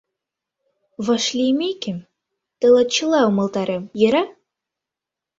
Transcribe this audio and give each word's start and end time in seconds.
Вашлиймекем, 1.05 1.97
тылат 2.59 2.89
чыла 2.95 3.19
умылтарем, 3.29 3.83
йӧра? 3.99 4.23